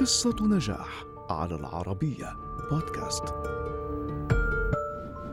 [0.00, 2.36] قصة نجاح على العربية
[2.70, 3.24] بودكاست.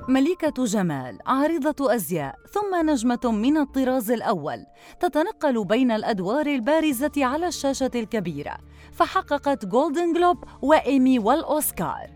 [0.07, 4.65] ملكة جمال عارضة أزياء ثم نجمة من الطراز الأول
[4.99, 8.57] تتنقل بين الأدوار البارزة على الشاشة الكبيرة
[8.91, 12.09] فحققت جولدن جلوب وإيمي والأوسكار.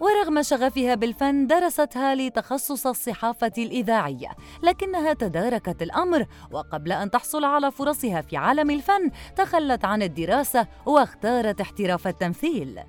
[0.00, 4.28] ورغم شغفها بالفن درست هالي تخصص الصحافة الإذاعية
[4.62, 11.60] لكنها تداركت الأمر وقبل أن تحصل على فرصها في عالم الفن تخلت عن الدراسة واختارت
[11.60, 12.80] احتراف التمثيل.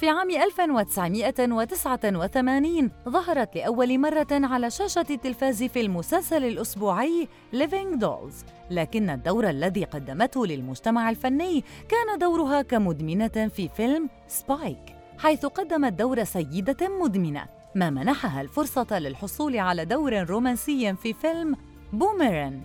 [0.00, 8.34] في عام 1989 ظهرت لأول مرة على شاشة التلفاز في المسلسل الأسبوعي Living Dolls.
[8.70, 16.24] لكن الدور الذي قدمته للمجتمع الفني كان دورها كمدمنة في فيلم سبايك حيث قدمت دور
[16.24, 21.56] سيدة مدمنة ما منحها الفرصة للحصول على دور رومانسي في فيلم
[21.92, 22.60] بوميرن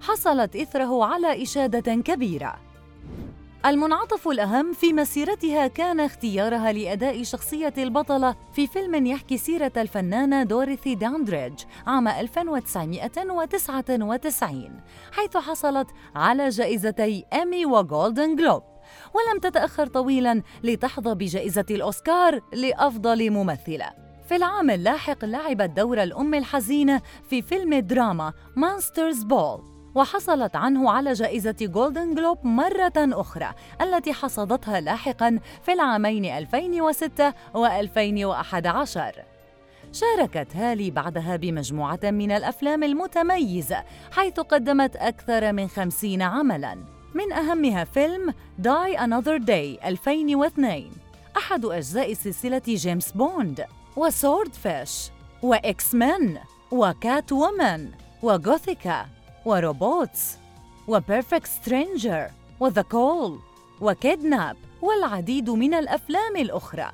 [0.00, 2.69] حصلت إثره على إشادة كبيرة.
[3.66, 10.94] المنعطف الأهم في مسيرتها كان اختيارها لأداء شخصية البطلة في فيلم يحكي سيرة الفنانة دوريثي
[10.94, 14.80] داندريدج عام 1999
[15.12, 18.62] حيث حصلت على جائزتي إيمي وغولدن جلوب
[19.14, 23.90] ولم تتأخر طويلا لتحظى بجائزة الأوسكار لأفضل ممثلة.
[24.28, 27.00] في العام اللاحق لعبت دور الأم الحزينة
[27.30, 33.50] في فيلم دراما Monster's Ball وحصلت عنه على جائزة جولدن جلوب مرة أخرى
[33.82, 38.98] التي حصدتها لاحقاً في العامين 2006 و2011
[39.92, 46.74] شاركت هالي بعدها بمجموعة من الأفلام المتميزة حيث قدمت أكثر من خمسين عملاً.
[47.14, 50.90] من أهمها فيلم Die Another Day 2002
[51.36, 53.64] أحد أجزاء سلسلة جيمس بوند
[53.96, 55.10] و Swordfish
[55.42, 56.38] و X-Men
[56.70, 57.90] و Catwoman
[58.22, 59.06] و Gothika
[59.44, 60.38] و Robots
[60.88, 62.30] و Perfect Stranger
[62.60, 63.38] و The Call
[63.80, 66.90] و Kidnap والعديد من الأفلام الأخرى.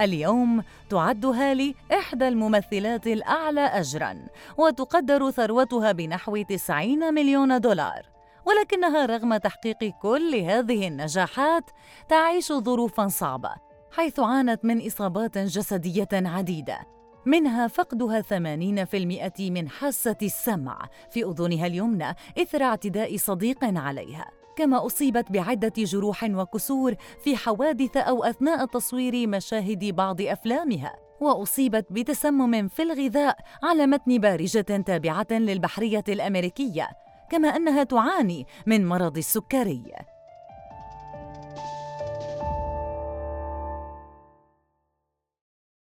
[0.00, 4.16] اليوم تعد هالي إحدى الممثلات الأعلى أجراً
[4.58, 8.02] وتقدر ثروتها بنحو 90 مليون دولار.
[8.46, 11.70] ولكنها رغم تحقيق كل هذه النجاحات
[12.08, 13.54] تعيش ظروفاً صعبة
[13.92, 16.93] حيث عانت من إصابات جسدية عديدة.
[17.26, 24.30] منها فقدها 80% من حاسة السمع في أذنها اليمنى إثر اعتداء صديق عليها.
[24.56, 30.96] كما أصيبت بعدة جروح وكسور في حوادث أو أثناء تصوير مشاهد بعض أفلامها.
[31.20, 36.88] وأصيبت بتسمم في الغذاء على متن بارجة تابعة للبحرية الأمريكية
[37.30, 40.13] كما أنها تعاني من مرض السكري.